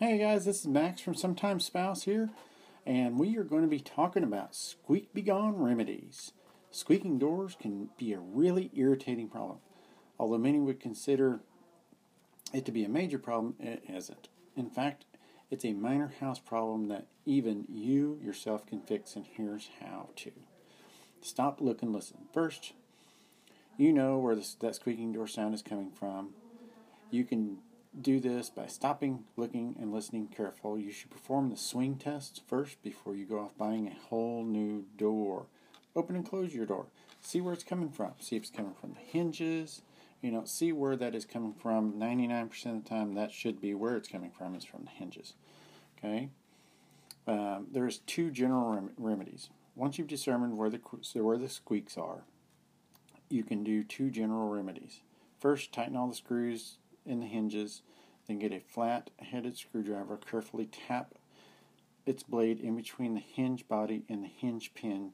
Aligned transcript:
Hey 0.00 0.18
guys, 0.18 0.44
this 0.44 0.62
is 0.62 0.66
Max 0.66 1.00
from 1.00 1.14
Sometimes 1.14 1.64
Spouse 1.64 2.02
here, 2.02 2.30
and 2.84 3.16
we 3.16 3.36
are 3.36 3.44
going 3.44 3.62
to 3.62 3.68
be 3.68 3.78
talking 3.78 4.24
about 4.24 4.56
squeak 4.56 5.14
begone 5.14 5.54
remedies. 5.54 6.32
Squeaking 6.72 7.20
doors 7.20 7.56
can 7.56 7.90
be 7.96 8.12
a 8.12 8.18
really 8.18 8.72
irritating 8.74 9.28
problem. 9.28 9.58
Although 10.18 10.38
many 10.38 10.58
would 10.58 10.80
consider 10.80 11.42
it 12.52 12.64
to 12.64 12.72
be 12.72 12.84
a 12.84 12.88
major 12.88 13.20
problem, 13.20 13.54
it 13.60 13.84
isn't. 13.88 14.26
In 14.56 14.68
fact, 14.68 15.04
it's 15.48 15.64
a 15.64 15.72
minor 15.72 16.12
house 16.18 16.40
problem 16.40 16.88
that 16.88 17.06
even 17.24 17.64
you 17.68 18.18
yourself 18.20 18.66
can 18.66 18.80
fix, 18.80 19.14
and 19.14 19.24
here's 19.24 19.70
how 19.80 20.08
to. 20.16 20.32
Stop, 21.20 21.60
look, 21.60 21.82
and 21.82 21.92
listen. 21.92 22.18
First, 22.32 22.72
you 23.76 23.92
know 23.92 24.18
where 24.18 24.34
that 24.34 24.74
squeaking 24.74 25.12
door 25.12 25.28
sound 25.28 25.54
is 25.54 25.62
coming 25.62 25.92
from. 25.92 26.30
You 27.12 27.22
can 27.22 27.58
do 28.00 28.20
this 28.20 28.50
by 28.50 28.66
stopping, 28.66 29.24
looking, 29.36 29.76
and 29.80 29.92
listening 29.92 30.28
careful. 30.28 30.78
You 30.78 30.90
should 30.90 31.10
perform 31.10 31.50
the 31.50 31.56
swing 31.56 31.96
test 31.96 32.42
first 32.46 32.82
before 32.82 33.14
you 33.14 33.24
go 33.24 33.40
off 33.40 33.56
buying 33.56 33.86
a 33.86 34.08
whole 34.08 34.44
new 34.44 34.84
door. 34.96 35.46
Open 35.96 36.16
and 36.16 36.28
close 36.28 36.54
your 36.54 36.66
door. 36.66 36.86
See 37.20 37.40
where 37.40 37.54
it's 37.54 37.64
coming 37.64 37.90
from. 37.90 38.12
See 38.18 38.36
if 38.36 38.42
it's 38.42 38.50
coming 38.50 38.74
from 38.74 38.94
the 38.94 39.00
hinges. 39.00 39.82
You 40.20 40.32
know, 40.32 40.44
see 40.44 40.72
where 40.72 40.96
that 40.96 41.14
is 41.14 41.24
coming 41.24 41.54
from. 41.54 41.92
99% 41.94 42.66
of 42.66 42.82
the 42.82 42.88
time, 42.88 43.14
that 43.14 43.30
should 43.30 43.60
be 43.60 43.74
where 43.74 43.96
it's 43.96 44.08
coming 44.08 44.30
from, 44.30 44.54
is 44.54 44.64
from 44.64 44.84
the 44.84 44.90
hinges. 44.90 45.34
Okay? 45.98 46.30
Um, 47.26 47.68
there's 47.70 47.98
two 47.98 48.30
general 48.30 48.74
rem- 48.74 48.90
remedies. 48.96 49.50
Once 49.76 49.98
you've 49.98 50.08
determined 50.08 50.56
where 50.56 50.70
the, 50.70 50.80
where 51.14 51.38
the 51.38 51.48
squeaks 51.48 51.96
are, 51.96 52.24
you 53.28 53.42
can 53.42 53.64
do 53.64 53.82
two 53.82 54.10
general 54.10 54.48
remedies. 54.48 55.00
First, 55.38 55.72
tighten 55.72 55.96
all 55.96 56.08
the 56.08 56.14
screws 56.14 56.78
in 57.06 57.20
the 57.20 57.26
hinges, 57.26 57.82
then 58.26 58.38
get 58.38 58.52
a 58.52 58.60
flat 58.60 59.10
headed 59.18 59.56
screwdriver, 59.56 60.16
carefully 60.16 60.66
tap 60.66 61.14
its 62.06 62.22
blade 62.22 62.60
in 62.60 62.76
between 62.76 63.14
the 63.14 63.20
hinge 63.20 63.66
body 63.68 64.04
and 64.08 64.22
the 64.22 64.28
hinge 64.28 64.74
pin 64.74 65.12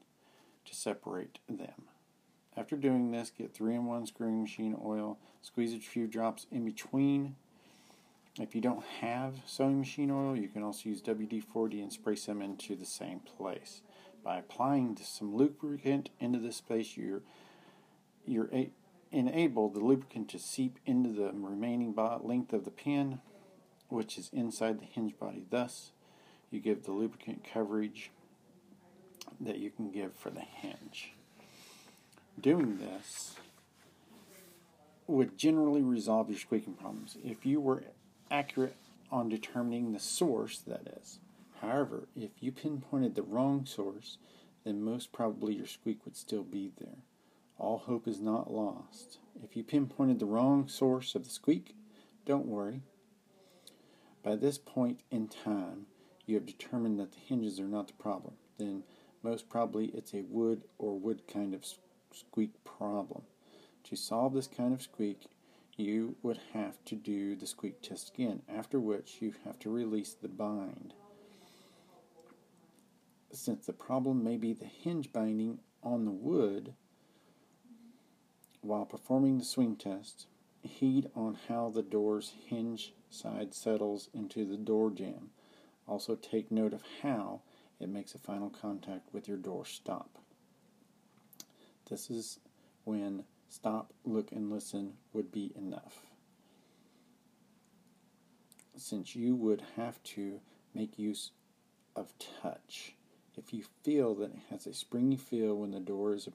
to 0.65 0.75
separate 0.75 1.39
them. 1.49 1.83
After 2.55 2.75
doing 2.75 3.11
this, 3.11 3.31
get 3.35 3.53
3 3.53 3.75
in 3.75 3.85
1 3.85 4.07
screwing 4.07 4.41
machine 4.41 4.77
oil, 4.83 5.17
squeeze 5.41 5.73
a 5.73 5.79
few 5.79 6.05
drops 6.05 6.47
in 6.51 6.65
between. 6.65 7.35
If 8.39 8.55
you 8.55 8.61
don't 8.61 8.83
have 9.01 9.35
sewing 9.45 9.79
machine 9.79 10.11
oil, 10.11 10.35
you 10.35 10.49
can 10.49 10.63
also 10.63 10.89
use 10.89 11.01
WD 11.01 11.43
40 11.43 11.81
and 11.81 11.93
spray 11.93 12.15
some 12.15 12.41
into 12.41 12.75
the 12.75 12.85
same 12.85 13.19
place. 13.19 13.81
By 14.23 14.37
applying 14.37 14.97
some 15.01 15.35
lubricant 15.35 16.09
into 16.19 16.39
this 16.39 16.57
space, 16.57 16.95
you're, 16.95 17.23
you're 18.25 18.49
enable 19.11 19.69
the 19.69 19.79
lubricant 19.79 20.29
to 20.29 20.39
seep 20.39 20.79
into 20.85 21.11
the 21.11 21.31
remaining 21.33 21.93
length 22.23 22.53
of 22.53 22.65
the 22.65 22.71
pin, 22.71 23.19
which 23.89 24.17
is 24.17 24.29
inside 24.31 24.79
the 24.79 24.85
hinge 24.85 25.17
body. 25.19 25.45
Thus, 25.49 25.91
you 26.49 26.59
give 26.59 26.83
the 26.83 26.91
lubricant 26.91 27.43
coverage 27.43 28.11
that 29.39 29.59
you 29.59 29.69
can 29.69 29.91
give 29.91 30.13
for 30.15 30.29
the 30.29 30.41
hinge. 30.41 31.13
Doing 32.39 32.77
this 32.77 33.35
would 35.07 35.37
generally 35.37 35.81
resolve 35.81 36.29
your 36.29 36.39
squeaking 36.39 36.75
problems 36.75 37.17
if 37.23 37.45
you 37.45 37.59
were 37.59 37.83
accurate 38.29 38.77
on 39.11 39.27
determining 39.27 39.91
the 39.91 39.99
source, 39.99 40.59
that 40.59 40.87
is. 41.01 41.19
However, 41.59 42.07
if 42.15 42.31
you 42.39 42.51
pinpointed 42.51 43.15
the 43.15 43.23
wrong 43.23 43.65
source, 43.65 44.17
then 44.63 44.81
most 44.81 45.11
probably 45.11 45.55
your 45.55 45.67
squeak 45.67 46.05
would 46.05 46.15
still 46.15 46.43
be 46.43 46.71
there 46.79 46.99
all 47.61 47.77
hope 47.77 48.07
is 48.07 48.19
not 48.19 48.51
lost. 48.51 49.19
If 49.43 49.55
you 49.55 49.63
pinpointed 49.63 50.19
the 50.19 50.25
wrong 50.25 50.67
source 50.67 51.13
of 51.13 51.23
the 51.23 51.29
squeak, 51.29 51.75
don't 52.25 52.47
worry. 52.47 52.81
By 54.23 54.35
this 54.35 54.57
point 54.57 55.01
in 55.11 55.27
time, 55.27 55.85
you 56.25 56.35
have 56.35 56.45
determined 56.45 56.99
that 56.99 57.11
the 57.11 57.19
hinges 57.19 57.59
are 57.59 57.67
not 57.67 57.87
the 57.87 57.93
problem. 57.93 58.33
Then, 58.57 58.83
most 59.21 59.47
probably, 59.47 59.87
it's 59.87 60.13
a 60.13 60.23
wood 60.27 60.63
or 60.79 60.97
wood 60.97 61.27
kind 61.31 61.53
of 61.53 61.65
squeak 62.11 62.63
problem. 62.63 63.23
To 63.85 63.95
solve 63.95 64.33
this 64.33 64.47
kind 64.47 64.73
of 64.73 64.81
squeak, 64.81 65.27
you 65.77 66.15
would 66.23 66.39
have 66.53 66.83
to 66.85 66.95
do 66.95 67.35
the 67.35 67.47
squeak 67.47 67.81
test 67.81 68.11
again, 68.13 68.41
after 68.49 68.79
which 68.79 69.17
you 69.19 69.33
have 69.45 69.59
to 69.59 69.69
release 69.69 70.13
the 70.13 70.27
bind. 70.27 70.93
Since 73.31 73.67
the 73.67 73.73
problem 73.73 74.23
may 74.23 74.37
be 74.37 74.53
the 74.53 74.65
hinge 74.65 75.13
binding 75.13 75.59
on 75.83 76.05
the 76.05 76.11
wood, 76.11 76.73
while 78.61 78.85
performing 78.85 79.37
the 79.37 79.45
swing 79.45 79.75
test, 79.75 80.27
heed 80.61 81.09
on 81.15 81.37
how 81.47 81.69
the 81.69 81.81
door's 81.81 82.33
hinge 82.47 82.93
side 83.09 83.53
settles 83.53 84.09
into 84.13 84.45
the 84.45 84.57
door 84.57 84.91
jamb. 84.91 85.29
Also 85.87 86.15
take 86.15 86.51
note 86.51 86.73
of 86.73 86.83
how 87.01 87.41
it 87.79 87.89
makes 87.89 88.13
a 88.13 88.19
final 88.19 88.49
contact 88.49 89.13
with 89.13 89.27
your 89.27 89.37
door 89.37 89.65
stop. 89.65 90.19
This 91.89 92.09
is 92.09 92.39
when 92.83 93.23
stop, 93.49 93.93
look, 94.05 94.31
and 94.31 94.49
listen 94.51 94.93
would 95.11 95.31
be 95.31 95.51
enough. 95.55 96.05
Since 98.77 99.15
you 99.15 99.35
would 99.35 99.63
have 99.75 100.01
to 100.03 100.39
make 100.73 100.97
use 100.97 101.31
of 101.95 102.13
touch. 102.41 102.93
If 103.35 103.53
you 103.53 103.63
feel 103.83 104.15
that 104.15 104.31
it 104.31 104.39
has 104.49 104.67
a 104.67 104.73
springy 104.73 105.17
feel 105.17 105.55
when 105.55 105.71
the 105.71 105.79
door 105.79 106.13
is 106.13 106.27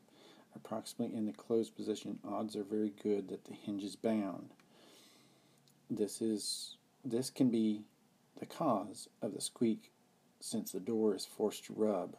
approximately 0.57 1.17
in 1.17 1.27
the 1.27 1.33
closed 1.33 1.77
position, 1.77 2.19
odds 2.27 2.57
are 2.57 2.65
very 2.65 2.93
good 3.03 3.29
that 3.29 3.45
the 3.45 3.55
hinge 3.55 3.85
is 3.85 3.97
bound. 3.97 4.51
This 5.91 6.21
is 6.21 6.77
this 7.05 7.31
can 7.31 7.51
be 7.51 7.83
the 8.41 8.47
cause 8.47 9.09
of 9.23 9.35
the 9.35 9.41
squeak 9.41 9.93
since 10.41 10.73
the 10.73 10.81
door 10.81 11.15
is 11.15 11.25
forced 11.25 11.65
to 11.67 11.75
rub 11.75 12.17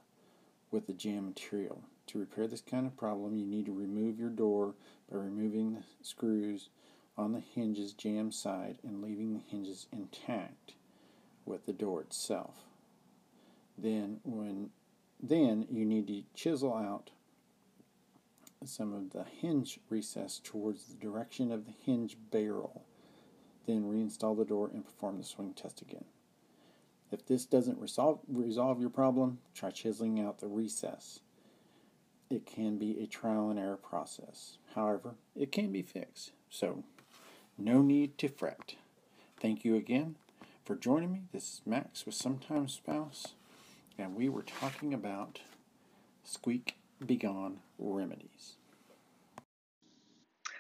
with 0.72 0.88
the 0.88 0.94
jamb 0.94 1.26
material. 1.26 1.84
To 2.08 2.20
repair 2.20 2.48
this 2.48 2.62
kind 2.62 2.88
of 2.88 2.96
problem, 2.96 3.38
you 3.38 3.46
need 3.46 3.66
to 3.66 3.74
remove 3.74 4.18
your 4.18 4.30
door 4.30 4.76
by 5.12 5.18
removing 5.18 5.74
the 5.74 5.84
screws 6.02 6.70
on 7.18 7.34
the 7.34 7.40
hinge's 7.40 7.92
jamb 7.94 8.32
side 8.32 8.78
and 8.84 9.02
leaving 9.02 9.34
the 9.34 9.40
hinges 9.40 9.88
intact 9.92 10.74
with 11.46 11.66
the 11.66 11.74
door 11.74 12.02
itself. 12.02 12.56
Then 13.78 14.20
when 14.24 14.70
then 15.22 15.66
you 15.72 15.84
need 15.84 16.08
to 16.08 16.24
chisel 16.36 16.76
out 16.76 17.10
some 18.68 18.94
of 18.94 19.12
the 19.12 19.24
hinge 19.24 19.80
recess 19.90 20.40
towards 20.44 20.86
the 20.86 20.96
direction 20.96 21.52
of 21.52 21.66
the 21.66 21.74
hinge 21.84 22.18
barrel. 22.32 22.84
Then 23.66 23.84
reinstall 23.84 24.38
the 24.38 24.46
door 24.46 24.70
and 24.74 24.86
perform 24.86 25.18
the 25.18 25.24
swing 25.24 25.54
test 25.54 25.82
again. 25.82 26.06
If 27.12 27.26
this 27.26 27.46
doesn't 27.46 27.80
resolve, 27.80 28.20
resolve 28.28 28.80
your 28.80 28.90
problem, 28.90 29.40
try 29.54 29.72
chiseling 29.72 30.20
out 30.20 30.40
the 30.40 30.48
recess. 30.48 31.22
It 32.30 32.46
can 32.46 32.78
be 32.78 33.00
a 33.00 33.08
trial 33.08 33.50
and 33.50 33.58
error 33.58 33.78
process. 33.78 34.58
However, 34.76 35.16
it 35.36 35.52
can 35.52 35.72
be 35.72 35.82
fixed. 35.82 36.32
So, 36.50 36.84
no 37.58 37.82
need 37.82 38.18
to 38.20 38.28
fret. 38.28 38.76
Thank 39.40 39.64
you 39.64 39.76
again 39.76 40.16
for 40.66 40.76
joining 40.76 41.14
me. 41.14 41.22
This 41.32 41.44
is 41.44 41.62
Max 41.66 42.06
with 42.06 42.16
Sometimes 42.16 42.74
Spouse, 42.74 43.36
and 43.98 44.16
we 44.16 44.28
were 44.28 44.44
talking 44.44 44.94
about 44.94 45.40
squeak 46.26 46.76
begone 47.06 47.60
remedies. 47.78 48.56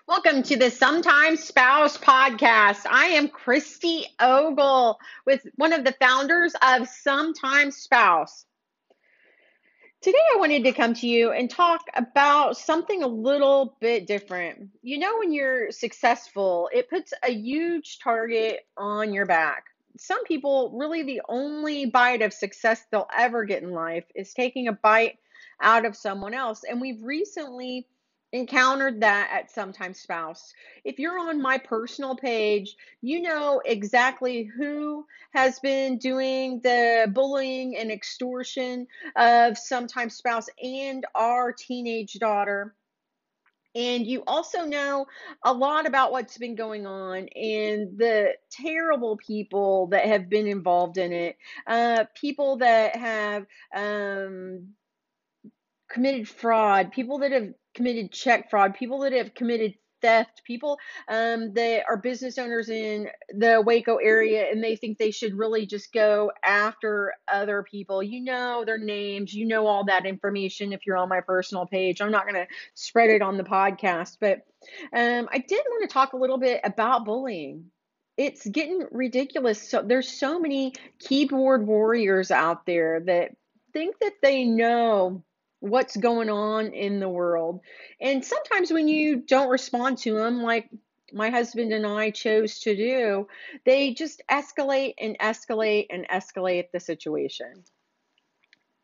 Welcome 0.08 0.44
to 0.44 0.56
the 0.56 0.72
Sometimes 0.72 1.44
Spouse 1.44 1.98
podcast. 1.98 2.86
I 2.90 3.08
am 3.08 3.28
Christy 3.28 4.06
Ogle 4.20 5.00
with 5.25 5.46
one 5.56 5.74
of 5.74 5.84
the 5.84 5.96
founders 6.00 6.53
of 6.62 6.88
Sometimes 6.88 7.75
Spouse. 7.75 8.46
Today, 10.00 10.18
I 10.34 10.38
wanted 10.38 10.64
to 10.66 10.72
come 10.72 10.94
to 10.94 11.08
you 11.08 11.31
and 11.31 11.50
talk 11.50 11.81
about 11.96 12.56
something 12.56 13.04
a 13.04 13.08
little 13.08 13.75
bit 13.81 14.06
different. 14.06 14.69
You 14.81 15.00
know, 15.00 15.18
when 15.18 15.34
you're 15.34 15.72
successful, 15.72 16.69
it 16.72 16.90
puts 16.90 17.14
a 17.24 17.31
huge 17.31 18.00
target 18.00 18.66
on 18.78 19.12
your 19.12 19.25
back. 19.25 19.66
Some 19.98 20.24
people, 20.24 20.72
really, 20.78 21.04
the 21.04 21.22
only 21.28 21.88
bite 21.88 22.22
of 22.22 22.31
success 22.31 22.86
they'll 22.92 23.10
ever 23.18 23.44
get 23.44 23.63
in 23.63 23.72
life 23.72 24.06
is 24.16 24.34
taking 24.34 24.68
a 24.68 24.74
bite 24.74 25.18
out 25.62 25.86
of 25.86 25.95
someone 25.95 26.33
else. 26.33 26.63
And 26.63 26.80
we've 26.81 27.04
recently 27.04 27.88
encountered 28.33 29.01
that 29.01 29.30
at 29.31 29.51
sometimes 29.51 30.00
spouse. 30.00 30.54
If 30.83 31.00
you're 31.00 31.19
on 31.19 31.42
my 31.42 31.57
personal 31.57 32.15
page, 32.15 32.75
you 33.01 33.21
know 33.21 33.62
exactly 33.65 34.44
who 34.44 35.06
has 35.33 35.59
been 35.59 35.98
doing 35.98 36.59
the 36.62 37.09
bullying 37.13 37.77
and 37.77 37.92
extortion 37.92 38.88
of 39.15 39.57
sometimes 39.57 40.15
spouse 40.15 40.48
and 40.62 41.06
our 41.15 41.54
teenage 41.54 42.13
daughter. 42.13 42.75
And 43.75 44.07
you 44.07 44.24
also 44.25 44.65
know 44.65 45.06
a 45.45 45.53
lot 45.53 45.86
about 45.86 46.12
what's 46.12 46.38
been 46.38 46.56
going 46.56 46.88
on 46.88 47.27
and 47.30 47.98
the 47.98 48.31
terrible 48.50 49.18
people 49.18 49.88
that 49.88 50.06
have 50.06 50.30
been 50.30 50.48
involved 50.48 50.98
in 50.98 51.13
it. 51.13 51.38
Uh, 51.68 52.06
people 52.15 52.57
that 52.57 52.95
have 52.95 53.45
um, 53.75 54.69
committed 55.89 56.28
fraud, 56.28 56.92
people 56.92 57.19
that 57.19 57.31
have 57.31 57.54
committed 57.74 58.12
check 58.12 58.50
fraud, 58.50 58.75
people 58.75 59.00
that 59.00 59.13
have 59.13 59.34
committed 59.34 59.75
theft, 60.01 60.44
people 60.45 60.78
um, 61.07 61.54
that 61.54 61.84
are 61.88 61.98
business 61.98 62.38
owners 62.38 62.69
in 62.69 63.07
the 63.30 63.62
Waco 63.66 63.98
area 63.98 64.45
and 64.51 64.63
they 64.63 64.75
think 64.75 64.98
they 64.98 65.12
should 65.12 65.34
really 65.34 65.66
just 65.66 65.92
go 65.92 66.31
after 66.44 67.13
other 67.28 67.63
people. 67.63 68.04
You 68.04 68.24
know 68.24 68.63
their 68.66 68.78
names, 68.78 69.34
you 69.34 69.45
know 69.45 69.66
all 69.66 69.86
that 69.86 70.06
information 70.06 70.74
if 70.74 70.86
you're 70.86 70.98
on 70.98 71.10
my 71.10 71.22
personal 71.22 71.66
page. 71.66 72.01
I'm 72.01 72.12
not 72.12 72.28
going 72.28 72.45
to 72.45 72.48
spread 72.75 73.10
it 73.10 73.22
on 73.22 73.38
the 73.38 73.44
podcast, 73.44 74.18
but 74.19 74.45
um, 74.94 75.28
I 75.31 75.39
did 75.39 75.63
want 75.69 75.89
to 75.89 75.94
talk 75.94 76.13
a 76.13 76.18
little 76.18 76.38
bit 76.38 76.62
about 76.63 77.06
bullying 77.06 77.72
it's 78.18 78.48
getting 78.48 78.88
ridiculous. 78.92 79.69
So 79.69 79.84
there's 79.84 80.10
so 80.10 80.39
many 80.39 80.74
keyboard 81.00 81.68
warriors 81.68 82.31
out 82.31 82.66
there 82.66 83.00
that 83.01 83.36
think 83.74 84.00
that 84.00 84.13
they 84.24 84.44
know 84.44 85.24
what's 85.59 85.98
going 85.98 86.30
on 86.30 86.68
in 86.68 87.00
the 87.00 87.09
world. 87.09 87.62
And 88.00 88.24
sometimes 88.24 88.71
when 88.71 88.88
you 88.88 89.18
don't 89.18 89.50
respond 89.50 89.98
to 90.00 90.13
them, 90.13 90.42
like 90.42 90.69
my 91.13 91.30
husband 91.30 91.71
and 91.71 91.86
I 91.86 92.12
chose 92.12 92.59
to 92.62 92.75
do, 92.75 93.27
they 93.65 93.94
just 93.94 94.21
escalate 94.30 94.95
and 95.00 95.18
escalate 95.19 95.88
and 95.89 96.07
escalate 96.09 96.71
the 96.71 96.80
situation. 96.80 97.63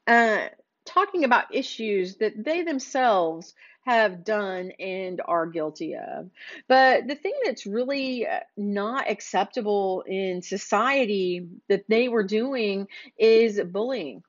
Uh, 0.08 0.48
talking 0.86 1.24
about 1.24 1.54
issues 1.54 2.18
that 2.18 2.44
they 2.44 2.64
themselves 2.64 3.54
have 3.86 4.24
done 4.24 4.72
and 4.80 5.22
are 5.26 5.46
guilty 5.46 5.96
of. 5.96 6.30
But 6.68 7.08
the 7.08 7.16
thing 7.16 7.34
that's 7.44 7.66
really 7.66 8.26
uh, 8.26 8.40
not 8.56 9.10
acceptable 9.10 10.04
in 10.08 10.42
society 10.42 11.48
that 11.68 11.86
they 11.90 12.08
were 12.08 12.24
doing 12.24 12.88
is 13.18 13.60
bullying. 13.60 14.24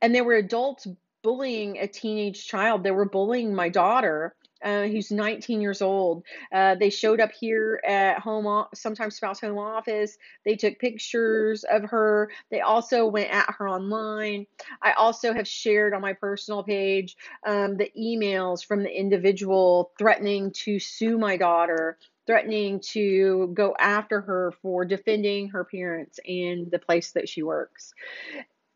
And 0.00 0.14
there 0.14 0.24
were 0.24 0.34
adults 0.34 0.86
bullying 1.28 1.76
a 1.76 1.86
teenage 1.86 2.46
child. 2.46 2.82
They 2.82 2.90
were 2.90 3.04
bullying 3.04 3.54
my 3.54 3.68
daughter 3.68 4.34
uh, 4.64 4.84
who's 4.84 5.10
19 5.10 5.60
years 5.60 5.82
old. 5.82 6.24
Uh, 6.50 6.74
they 6.74 6.88
showed 6.88 7.20
up 7.20 7.32
here 7.38 7.82
at 7.86 8.18
home, 8.18 8.64
sometimes 8.74 9.16
spouse 9.16 9.38
home 9.38 9.58
office. 9.58 10.16
They 10.46 10.56
took 10.56 10.78
pictures 10.78 11.64
of 11.64 11.82
her. 11.82 12.30
They 12.50 12.62
also 12.62 13.06
went 13.06 13.30
at 13.30 13.54
her 13.58 13.68
online. 13.68 14.46
I 14.80 14.92
also 14.92 15.34
have 15.34 15.46
shared 15.46 15.92
on 15.92 16.00
my 16.00 16.14
personal 16.14 16.62
page 16.62 17.14
um, 17.46 17.76
the 17.76 17.92
emails 17.94 18.64
from 18.64 18.82
the 18.82 18.98
individual 18.98 19.92
threatening 19.98 20.50
to 20.64 20.78
sue 20.78 21.18
my 21.18 21.36
daughter. 21.36 21.98
Threatening 22.26 22.80
to 22.92 23.50
go 23.52 23.76
after 23.78 24.22
her 24.22 24.54
for 24.62 24.86
defending 24.86 25.50
her 25.50 25.64
parents 25.64 26.20
and 26.26 26.70
the 26.70 26.78
place 26.78 27.12
that 27.12 27.28
she 27.28 27.42
works. 27.42 27.92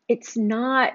It's 0.07 0.37
not 0.37 0.93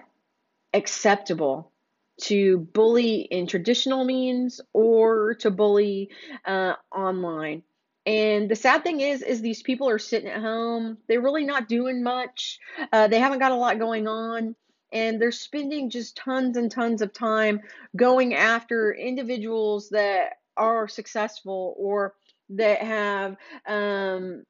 acceptable 0.72 1.72
to 2.20 2.58
bully 2.58 3.20
in 3.20 3.46
traditional 3.46 4.04
means 4.04 4.60
or 4.72 5.34
to 5.34 5.50
bully 5.50 6.10
uh, 6.44 6.74
online. 6.94 7.62
And 8.06 8.50
the 8.50 8.56
sad 8.56 8.84
thing 8.84 9.00
is, 9.00 9.22
is 9.22 9.40
these 9.40 9.62
people 9.62 9.88
are 9.88 9.98
sitting 9.98 10.30
at 10.30 10.40
home. 10.40 10.98
They're 11.06 11.20
really 11.20 11.44
not 11.44 11.68
doing 11.68 12.02
much. 12.02 12.58
Uh, 12.92 13.06
they 13.06 13.20
haven't 13.20 13.38
got 13.38 13.52
a 13.52 13.56
lot 13.56 13.78
going 13.78 14.08
on, 14.08 14.56
and 14.92 15.20
they're 15.20 15.30
spending 15.30 15.90
just 15.90 16.16
tons 16.16 16.56
and 16.56 16.70
tons 16.70 17.02
of 17.02 17.12
time 17.12 17.60
going 17.94 18.34
after 18.34 18.94
individuals 18.94 19.90
that 19.90 20.38
are 20.56 20.88
successful 20.88 21.74
or 21.78 22.14
that 22.50 22.78
have 22.78 23.36
um, 23.66 24.44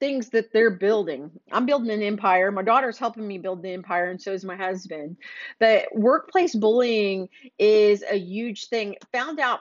things 0.00 0.30
that 0.30 0.52
they're 0.52 0.70
building. 0.70 1.30
I'm 1.50 1.66
building 1.66 1.90
an 1.90 2.02
empire. 2.02 2.50
My 2.50 2.62
daughter's 2.62 2.98
helping 2.98 3.26
me 3.26 3.38
build 3.38 3.62
the 3.62 3.72
empire, 3.72 4.10
and 4.10 4.20
so 4.20 4.32
is 4.32 4.44
my 4.44 4.56
husband. 4.56 5.16
But 5.58 5.86
workplace 5.94 6.54
bullying 6.54 7.28
is 7.58 8.02
a 8.08 8.18
huge 8.18 8.68
thing. 8.68 8.96
Found 9.12 9.40
out 9.40 9.60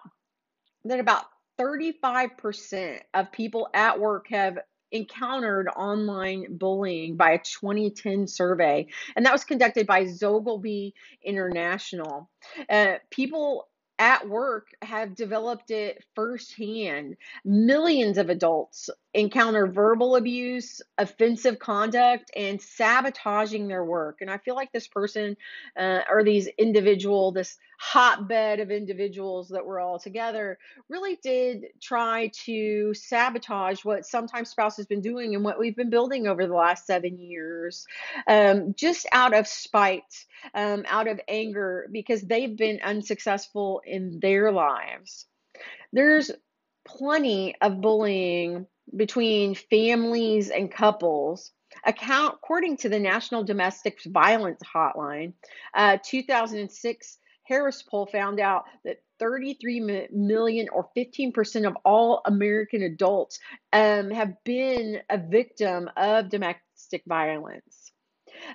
that 0.85 0.99
about 0.99 1.25
35% 1.59 2.99
of 3.13 3.31
people 3.31 3.69
at 3.73 3.99
work 3.99 4.27
have 4.29 4.59
encountered 4.91 5.67
online 5.75 6.57
bullying 6.57 7.17
by 7.17 7.31
a 7.31 7.39
2010 7.39 8.27
survey, 8.27 8.87
and 9.15 9.25
that 9.25 9.33
was 9.33 9.43
conducted 9.43 9.87
by 9.87 10.03
Zogby 10.05 10.93
International. 11.23 12.29
Uh, 12.69 12.95
people 13.09 13.67
at 13.97 14.27
work 14.27 14.67
have 14.81 15.15
developed 15.15 15.71
it 15.71 16.03
firsthand. 16.15 17.15
Millions 17.45 18.17
of 18.17 18.29
adults 18.29 18.89
encounter 19.15 19.65
verbal 19.65 20.17
abuse, 20.17 20.81
offensive 20.97 21.57
conduct, 21.57 22.29
and 22.35 22.61
sabotaging 22.61 23.69
their 23.69 23.85
work. 23.85 24.17
And 24.19 24.29
I 24.29 24.37
feel 24.37 24.55
like 24.55 24.73
this 24.73 24.89
person 24.89 25.37
uh, 25.79 26.01
or 26.09 26.21
these 26.21 26.47
individual, 26.57 27.31
this 27.31 27.57
hotbed 27.79 28.59
of 28.59 28.71
individuals 28.71 29.47
that 29.49 29.65
were 29.65 29.79
all 29.79 29.99
together, 29.99 30.57
really 30.89 31.17
did 31.23 31.63
try 31.81 32.29
to 32.45 32.93
sabotage 32.93 33.85
what 33.85 34.05
sometimes 34.05 34.49
spouse 34.49 34.75
has 34.75 34.85
been 34.85 35.01
doing 35.01 35.33
and 35.33 35.45
what 35.45 35.57
we've 35.57 35.77
been 35.77 35.89
building 35.89 36.27
over 36.27 36.45
the 36.45 36.53
last 36.53 36.85
seven 36.85 37.17
years, 37.17 37.87
um, 38.27 38.73
just 38.75 39.07
out 39.13 39.33
of 39.33 39.47
spite, 39.47 40.25
um, 40.53 40.83
out 40.89 41.07
of 41.07 41.21
anger, 41.29 41.87
because 41.89 42.21
they've 42.21 42.57
been 42.57 42.81
unsuccessful 42.83 43.81
in 43.85 44.19
their 44.19 44.51
lives. 44.51 45.25
There's 45.93 46.31
plenty 46.85 47.55
of 47.61 47.79
bullying 47.79 48.67
between 48.95 49.55
families 49.55 50.49
and 50.49 50.71
couples. 50.71 51.51
Account, 51.85 52.35
according 52.35 52.77
to 52.77 52.89
the 52.89 52.99
National 52.99 53.43
Domestic 53.43 54.01
Violence 54.05 54.61
Hotline, 54.73 55.33
uh, 55.73 55.97
2006 56.03 57.17
Harris 57.43 57.83
poll 57.83 58.07
found 58.07 58.39
out 58.39 58.63
that 58.85 58.97
33 59.19 60.07
million 60.11 60.67
or 60.69 60.89
15% 60.97 61.67
of 61.67 61.77
all 61.85 62.21
American 62.25 62.81
adults 62.83 63.39
um, 63.71 64.09
have 64.11 64.33
been 64.43 64.99
a 65.09 65.17
victim 65.17 65.89
of 65.95 66.29
domestic 66.29 67.03
violence. 67.05 67.91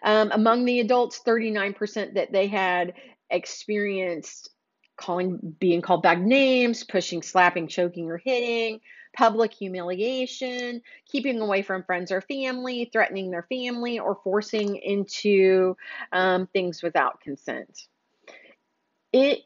Um, 0.02 0.30
among 0.32 0.64
the 0.64 0.80
adults, 0.80 1.20
39% 1.26 2.14
that 2.14 2.32
they 2.32 2.46
had 2.46 2.94
experienced 3.30 4.50
calling 4.96 5.38
being 5.58 5.80
called 5.80 6.02
bad 6.02 6.20
names, 6.20 6.84
pushing, 6.84 7.22
slapping, 7.22 7.68
choking, 7.68 8.10
or 8.10 8.18
hitting, 8.18 8.80
public 9.12 9.52
humiliation, 9.52 10.82
keeping 11.06 11.40
away 11.40 11.62
from 11.62 11.82
friends 11.82 12.12
or 12.12 12.20
family, 12.20 12.88
threatening 12.92 13.30
their 13.30 13.46
family, 13.48 13.98
or 13.98 14.18
forcing 14.22 14.76
into 14.76 15.76
um, 16.12 16.46
things 16.48 16.82
without 16.82 17.20
consent. 17.20 17.86
It 19.12 19.40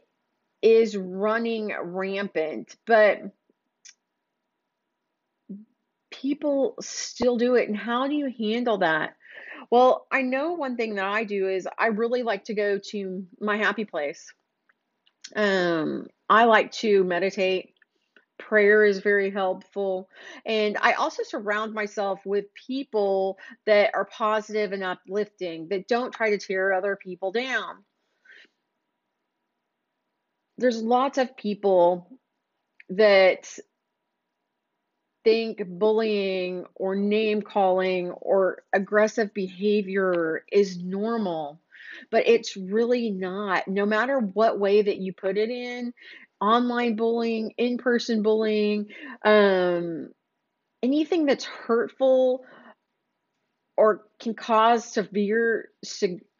is 0.62 0.96
running 0.96 1.74
rampant, 1.82 2.76
but 2.86 3.22
people 6.10 6.74
still 6.80 7.36
do 7.36 7.54
it. 7.54 7.68
And 7.68 7.76
how 7.76 8.08
do 8.08 8.14
you 8.14 8.32
handle 8.38 8.78
that? 8.78 9.16
Well, 9.70 10.06
I 10.10 10.22
know 10.22 10.52
one 10.52 10.76
thing 10.76 10.94
that 10.96 11.06
I 11.06 11.24
do 11.24 11.48
is 11.48 11.68
I 11.78 11.86
really 11.86 12.22
like 12.22 12.44
to 12.44 12.54
go 12.54 12.78
to 12.90 13.26
my 13.40 13.56
happy 13.56 13.84
place. 13.84 14.32
Um, 15.34 16.06
I 16.28 16.44
like 16.44 16.72
to 16.72 17.04
meditate. 17.04 17.73
Prayer 18.38 18.84
is 18.84 18.98
very 18.98 19.30
helpful. 19.30 20.08
And 20.44 20.76
I 20.80 20.94
also 20.94 21.22
surround 21.22 21.72
myself 21.72 22.20
with 22.24 22.46
people 22.54 23.38
that 23.66 23.92
are 23.94 24.04
positive 24.04 24.72
and 24.72 24.82
uplifting, 24.82 25.68
that 25.68 25.88
don't 25.88 26.12
try 26.12 26.30
to 26.30 26.38
tear 26.38 26.72
other 26.72 26.96
people 26.96 27.32
down. 27.32 27.84
There's 30.58 30.82
lots 30.82 31.18
of 31.18 31.36
people 31.36 32.08
that 32.90 33.58
think 35.24 35.62
bullying 35.66 36.66
or 36.74 36.94
name 36.94 37.40
calling 37.42 38.10
or 38.10 38.62
aggressive 38.72 39.32
behavior 39.32 40.44
is 40.52 40.78
normal, 40.78 41.60
but 42.10 42.26
it's 42.26 42.56
really 42.56 43.10
not. 43.10 43.68
No 43.68 43.86
matter 43.86 44.18
what 44.18 44.58
way 44.58 44.82
that 44.82 44.98
you 44.98 45.12
put 45.12 45.36
it 45.36 45.50
in, 45.50 45.92
online 46.40 46.96
bullying, 46.96 47.52
in 47.56 47.78
person 47.78 48.22
bullying, 48.22 48.86
um, 49.24 50.08
anything 50.82 51.26
that's 51.26 51.44
hurtful 51.44 52.44
or 53.76 54.02
can 54.20 54.34
cause 54.34 54.84
severe 54.84 55.68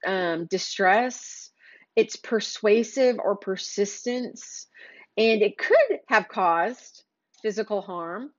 um, 0.07 0.47
distress, 0.47 1.51
it's 1.97 2.17
persuasive 2.17 3.19
or 3.19 3.37
persistence, 3.37 4.67
and 5.17 5.43
it 5.43 5.59
could 5.59 5.99
have 6.09 6.29
caused 6.29 7.05
physical 7.43 7.81
harm. 7.81 8.31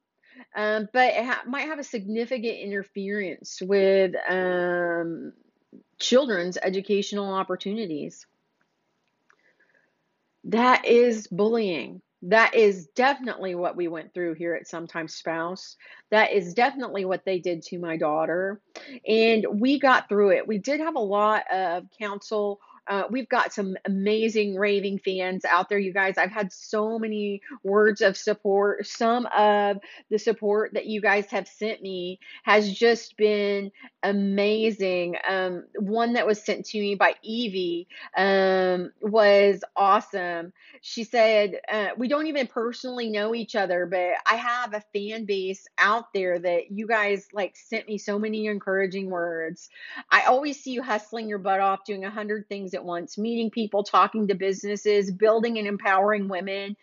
Um, 0.55 0.89
but 0.91 1.13
it 1.13 1.25
ha- 1.25 1.43
might 1.47 1.67
have 1.67 1.79
a 1.79 1.83
significant 1.83 2.57
interference 2.59 3.59
with 3.61 4.13
um, 4.29 5.31
children's 5.99 6.57
educational 6.61 7.33
opportunities. 7.33 8.25
That 10.45 10.85
is 10.85 11.27
bullying. 11.27 12.01
That 12.21 12.55
is 12.55 12.87
definitely 12.95 13.55
what 13.55 13.75
we 13.75 13.87
went 13.87 14.13
through 14.13 14.33
here 14.33 14.55
at 14.55 14.67
Sometimes 14.67 15.13
Spouse. 15.13 15.75
That 16.09 16.31
is 16.31 16.53
definitely 16.53 17.05
what 17.05 17.23
they 17.23 17.39
did 17.39 17.61
to 17.63 17.77
my 17.77 17.97
daughter. 17.97 18.61
And 19.07 19.45
we 19.59 19.79
got 19.79 20.09
through 20.09 20.31
it. 20.31 20.47
We 20.47 20.57
did 20.57 20.79
have 20.79 20.95
a 20.95 20.99
lot 20.99 21.43
of 21.51 21.85
counsel 21.99 22.59
Uh, 22.87 23.03
we've 23.09 23.29
got 23.29 23.53
some 23.53 23.75
amazing 23.85 24.55
raving 24.55 24.99
fans 24.99 25.43
out 25.45 25.69
there, 25.69 25.79
you 25.79 25.93
guys. 25.93 26.17
I've 26.17 26.31
had 26.31 26.53
so 26.53 26.99
many 26.99 27.41
words 27.63 28.01
of 28.01 28.15
support. 28.15 28.85
Some 28.85 29.27
of 29.35 29.77
the 30.09 30.19
support 30.19 30.73
that 30.73 30.85
you 30.85 31.01
guys 31.01 31.25
have 31.31 31.47
sent 31.47 31.81
me 31.81 32.19
has 32.43 32.71
just 32.71 33.17
been 33.17 33.71
amazing. 34.03 35.15
Um, 35.27 35.63
one 35.79 36.13
that 36.13 36.27
was 36.27 36.41
sent 36.43 36.65
to 36.67 36.79
me 36.79 36.95
by 36.95 37.15
Evie 37.23 37.87
um, 38.15 38.91
was 39.01 39.63
awesome. 39.75 40.53
She 40.81 41.03
said, 41.03 41.55
uh, 41.71 41.89
We 41.97 42.07
don't 42.07 42.27
even 42.27 42.47
personally 42.47 43.09
know 43.09 43.33
each 43.33 43.55
other, 43.55 43.87
but 43.87 44.11
I 44.25 44.35
have 44.35 44.73
a 44.73 44.83
fan 44.93 45.25
base 45.25 45.67
out 45.77 46.13
there 46.13 46.37
that 46.37 46.71
you 46.71 46.87
guys 46.87 47.27
like 47.33 47.55
sent 47.55 47.87
me 47.87 47.97
so 47.97 48.19
many 48.19 48.45
encouraging 48.45 49.09
words. 49.09 49.69
I 50.11 50.25
always 50.25 50.61
see 50.61 50.71
you 50.71 50.83
hustling 50.83 51.27
your 51.27 51.39
butt 51.39 51.59
off, 51.59 51.83
doing 51.85 52.05
a 52.05 52.11
hundred 52.11 52.47
things 52.47 52.74
at 52.75 52.85
once, 52.85 53.17
meeting 53.17 53.49
people, 53.49 53.83
talking 53.83 54.27
to 54.27 54.35
businesses, 54.35 55.11
building 55.11 55.57
and 55.57 55.67
empowering 55.67 56.27
women. 56.27 56.75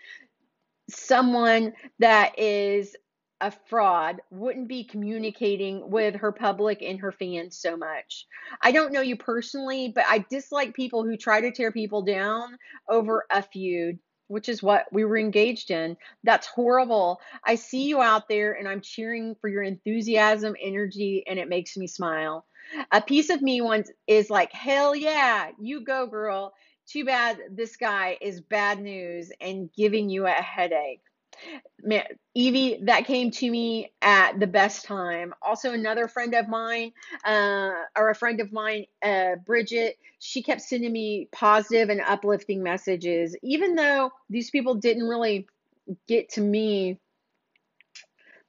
Someone 0.90 1.72
that 1.98 2.38
is 2.38 2.96
a 3.42 3.50
fraud 3.68 4.20
wouldn't 4.30 4.68
be 4.68 4.84
communicating 4.84 5.90
with 5.90 6.14
her 6.14 6.30
public 6.30 6.80
and 6.80 7.00
her 7.00 7.10
fans 7.10 7.58
so 7.58 7.76
much. 7.76 8.26
I 8.62 8.70
don't 8.70 8.92
know 8.92 9.00
you 9.00 9.16
personally, 9.16 9.92
but 9.92 10.04
I 10.06 10.24
dislike 10.30 10.74
people 10.74 11.02
who 11.02 11.16
try 11.16 11.40
to 11.40 11.50
tear 11.50 11.72
people 11.72 12.02
down 12.02 12.56
over 12.88 13.24
a 13.30 13.42
feud, 13.42 13.98
which 14.28 14.48
is 14.48 14.62
what 14.62 14.86
we 14.92 15.04
were 15.04 15.18
engaged 15.18 15.72
in. 15.72 15.96
That's 16.22 16.46
horrible. 16.46 17.20
I 17.44 17.56
see 17.56 17.82
you 17.88 18.00
out 18.00 18.28
there 18.28 18.52
and 18.52 18.68
I'm 18.68 18.80
cheering 18.80 19.34
for 19.40 19.48
your 19.48 19.64
enthusiasm, 19.64 20.54
energy, 20.62 21.24
and 21.26 21.36
it 21.36 21.48
makes 21.48 21.76
me 21.76 21.88
smile. 21.88 22.46
A 22.90 23.00
piece 23.00 23.30
of 23.30 23.42
me 23.42 23.60
once 23.60 23.90
is 24.06 24.30
like, 24.30 24.52
hell 24.52 24.94
yeah, 24.94 25.50
you 25.60 25.84
go, 25.84 26.06
girl. 26.06 26.54
Too 26.86 27.04
bad 27.04 27.38
this 27.50 27.76
guy 27.76 28.18
is 28.20 28.40
bad 28.40 28.80
news 28.80 29.30
and 29.40 29.70
giving 29.72 30.10
you 30.10 30.26
a 30.26 30.30
headache. 30.32 31.00
Man, 31.82 32.04
Evie, 32.34 32.80
that 32.84 33.06
came 33.06 33.30
to 33.32 33.50
me 33.50 33.92
at 34.02 34.38
the 34.38 34.46
best 34.46 34.84
time. 34.84 35.34
Also, 35.42 35.72
another 35.72 36.08
friend 36.08 36.34
of 36.34 36.48
mine, 36.48 36.92
uh, 37.24 37.72
or 37.96 38.10
a 38.10 38.14
friend 38.14 38.40
of 38.40 38.52
mine, 38.52 38.86
uh, 39.02 39.36
Bridget, 39.44 39.98
she 40.18 40.42
kept 40.42 40.60
sending 40.62 40.92
me 40.92 41.28
positive 41.32 41.88
and 41.88 42.00
uplifting 42.00 42.62
messages, 42.62 43.36
even 43.42 43.74
though 43.74 44.10
these 44.30 44.50
people 44.50 44.76
didn't 44.76 45.08
really 45.08 45.46
get 46.08 46.30
to 46.30 46.40
me 46.40 46.98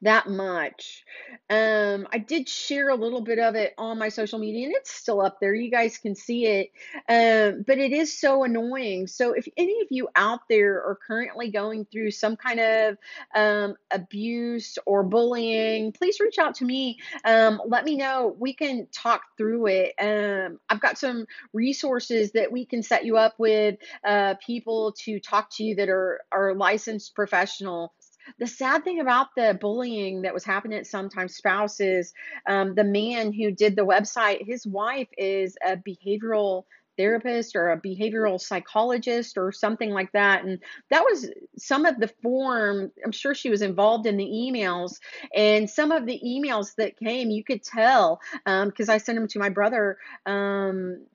that 0.04 0.28
much. 0.30 1.04
Um, 1.50 2.08
I 2.12 2.18
did 2.18 2.48
share 2.48 2.90
a 2.90 2.96
little 2.96 3.22
bit 3.22 3.40
of 3.40 3.56
it 3.56 3.74
on 3.78 3.98
my 3.98 4.10
social 4.10 4.40
media, 4.40 4.68
and 4.68 4.76
it's 4.76 4.92
still 4.92 5.22
up 5.22 5.40
there. 5.40 5.54
You 5.54 5.72
guys 5.72 5.98
can 5.98 6.16
see 6.16 6.46
it, 6.46 6.72
um, 7.10 7.64
but 7.66 7.78
it 7.78 7.92
is 7.92 8.18
so 8.18 8.44
annoying. 8.44 9.08
So, 9.08 9.34
if 9.34 9.48
any 9.58 9.82
of 9.82 9.88
you 9.90 10.10
out 10.16 10.42
there 10.50 10.76
are 10.78 10.98
currently 11.08 11.50
going 11.52 11.86
through 11.86 12.12
some 12.12 12.36
kind 12.36 12.60
of 12.60 12.98
um, 13.36 13.76
abuse 13.92 14.78
or 14.86 15.04
bullying, 15.04 15.92
please 15.92 16.20
reach 16.20 16.38
out 16.38 16.56
to 16.56 16.66
me. 16.66 17.00
Um, 17.26 17.62
let 17.66 17.86
me 17.86 17.98
know. 17.98 18.36
We 18.38 18.54
can 18.54 18.88
talk 18.92 19.22
through 19.38 19.68
it. 19.68 19.94
Um, 20.00 20.60
I've 20.70 20.82
got 20.82 20.98
some 20.98 21.26
resources 21.54 22.32
that 22.34 22.52
we 22.52 22.66
can 22.66 22.84
set 22.84 23.06
you 23.06 23.18
up 23.18 23.36
with 23.38 23.76
uh, 24.06 24.36
people 24.46 24.94
to 25.04 25.20
talk 25.20 25.50
to 25.56 25.64
you 25.64 25.76
that 25.76 25.90
are 25.90 26.22
are 26.32 26.54
licensed 26.54 27.16
professionals 27.16 27.92
the 28.40 28.48
sad 28.48 28.84
thing 28.84 29.00
about 29.00 29.28
the 29.36 29.58
bullying 29.60 30.24
that 30.24 30.34
was 30.34 30.44
happening 30.44 30.78
at 30.78 30.88
sometimes 30.88 31.36
spouses, 31.36 32.14
um, 32.48 32.76
the 32.76 32.84
man 32.84 33.34
who 33.34 33.52
did 33.52 33.76
the 33.76 33.86
website, 33.86 34.46
his 34.46 34.66
wife 34.66 35.08
is 35.18 35.56
a 35.66 35.78
behavioral 35.78 36.64
therapist 36.98 37.56
or 37.56 37.72
a 37.72 37.82
behavioral 37.82 38.40
psychologist 38.40 39.38
or 39.38 39.52
something 39.52 39.90
like 39.90 40.12
that. 40.12 40.44
And 40.44 40.60
that 40.90 41.04
was 41.04 41.30
some 41.58 41.86
of 41.86 42.00
the 42.00 42.08
form. 42.22 42.92
I'm 43.04 43.12
sure 43.12 43.34
she 43.34 43.50
was 43.50 43.62
involved 43.62 44.06
in 44.06 44.18
the 44.18 44.26
emails. 44.26 45.00
And 45.36 45.70
some 45.70 45.92
of 45.92 46.06
the 46.06 46.20
emails 46.26 46.76
that 46.76 46.98
came, 46.98 47.30
you 47.30 47.44
could 47.44 47.64
tell 47.64 48.20
because 48.46 48.90
um, 48.90 48.94
I 48.94 48.98
sent 48.98 49.18
them 49.18 49.28
to 49.30 49.40
my 49.40 49.50
brother 49.50 49.98
um, 50.26 51.06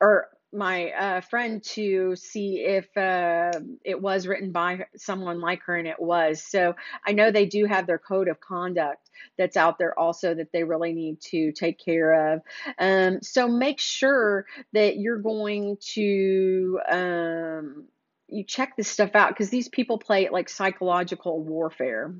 or 0.00 0.28
my 0.56 0.90
uh, 0.90 1.20
friend 1.20 1.62
to 1.62 2.16
see 2.16 2.60
if 2.60 2.84
uh, 2.96 3.52
it 3.84 4.00
was 4.00 4.26
written 4.26 4.52
by 4.52 4.86
someone 4.96 5.40
like 5.40 5.62
her, 5.64 5.76
and 5.76 5.86
it 5.86 6.00
was. 6.00 6.42
So 6.42 6.74
I 7.06 7.12
know 7.12 7.30
they 7.30 7.46
do 7.46 7.66
have 7.66 7.86
their 7.86 7.98
code 7.98 8.28
of 8.28 8.40
conduct 8.40 9.10
that's 9.38 9.56
out 9.56 9.78
there 9.78 9.98
also 9.98 10.34
that 10.34 10.52
they 10.52 10.64
really 10.64 10.92
need 10.92 11.20
to 11.20 11.52
take 11.52 11.78
care 11.78 12.34
of. 12.34 12.42
Um, 12.78 13.20
so 13.22 13.48
make 13.48 13.78
sure 13.78 14.46
that 14.72 14.96
you're 14.96 15.18
going 15.18 15.76
to. 15.94 16.80
Um, 16.90 17.84
you 18.28 18.42
check 18.42 18.76
this 18.76 18.88
stuff 18.88 19.14
out 19.14 19.28
because 19.28 19.50
these 19.50 19.68
people 19.68 19.98
play 19.98 20.28
like 20.28 20.48
psychological 20.48 21.40
warfare. 21.44 22.12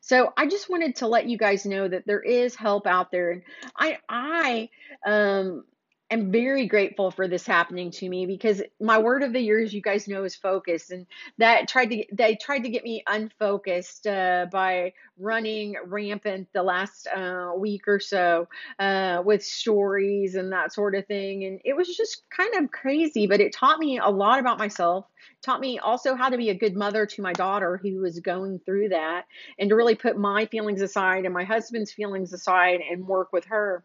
So 0.00 0.32
I 0.36 0.46
just 0.46 0.68
wanted 0.68 0.96
to 0.96 1.06
let 1.06 1.28
you 1.28 1.38
guys 1.38 1.64
know 1.64 1.86
that 1.86 2.06
there 2.06 2.20
is 2.20 2.54
help 2.54 2.86
out 2.86 3.10
there, 3.10 3.30
and 3.30 3.42
I 3.76 3.98
I 4.08 4.68
um 5.06 5.64
am 6.10 6.32
very 6.32 6.66
grateful 6.66 7.10
for 7.10 7.28
this 7.28 7.46
happening 7.46 7.90
to 7.90 8.08
me 8.08 8.26
because 8.26 8.62
my 8.80 8.98
word 8.98 9.22
of 9.22 9.32
the 9.32 9.40
year, 9.40 9.62
as 9.62 9.74
you 9.74 9.82
guys 9.82 10.08
know, 10.08 10.24
is 10.24 10.34
focus, 10.34 10.90
and 10.90 11.06
that 11.38 11.68
tried 11.68 11.90
to 11.90 12.04
they 12.12 12.36
tried 12.36 12.60
to 12.60 12.70
get 12.70 12.84
me 12.84 13.02
unfocused 13.06 14.06
uh, 14.06 14.46
by 14.50 14.92
running 15.18 15.76
rampant 15.86 16.48
the 16.52 16.62
last 16.62 17.06
uh, 17.08 17.52
week 17.56 17.86
or 17.86 18.00
so 18.00 18.48
uh, 18.78 19.22
with 19.24 19.44
stories 19.44 20.34
and 20.34 20.52
that 20.52 20.72
sort 20.72 20.94
of 20.94 21.06
thing, 21.06 21.44
and 21.44 21.60
it 21.64 21.76
was 21.76 21.94
just 21.94 22.22
kind 22.30 22.54
of 22.54 22.70
crazy. 22.70 23.26
But 23.26 23.40
it 23.40 23.54
taught 23.54 23.78
me 23.78 23.98
a 23.98 24.08
lot 24.08 24.40
about 24.40 24.58
myself. 24.58 25.06
Taught 25.42 25.60
me 25.60 25.78
also 25.78 26.14
how 26.14 26.30
to 26.30 26.36
be 26.36 26.50
a 26.50 26.54
good 26.54 26.76
mother 26.76 27.06
to 27.06 27.22
my 27.22 27.32
daughter 27.32 27.78
who 27.82 28.00
was 28.00 28.18
going 28.20 28.60
through 28.64 28.90
that, 28.90 29.26
and 29.58 29.68
to 29.68 29.76
really 29.76 29.94
put 29.94 30.16
my 30.16 30.46
feelings 30.46 30.80
aside 30.80 31.24
and 31.24 31.34
my 31.34 31.44
husband's 31.44 31.92
feelings 31.92 32.32
aside 32.32 32.80
and 32.90 33.06
work 33.06 33.32
with 33.32 33.44
her 33.46 33.84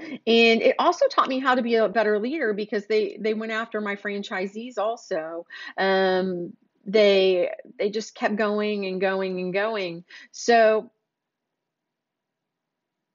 and 0.00 0.62
it 0.62 0.76
also 0.78 1.06
taught 1.08 1.28
me 1.28 1.38
how 1.38 1.54
to 1.54 1.62
be 1.62 1.76
a 1.76 1.88
better 1.88 2.18
leader 2.18 2.52
because 2.52 2.86
they 2.86 3.18
they 3.20 3.34
went 3.34 3.52
after 3.52 3.80
my 3.80 3.96
franchisees 3.96 4.78
also. 4.78 5.46
Um, 5.78 6.52
they 6.86 7.50
they 7.78 7.90
just 7.90 8.14
kept 8.14 8.36
going 8.36 8.86
and 8.86 9.00
going 9.00 9.40
and 9.40 9.52
going. 9.52 10.04
So 10.30 10.90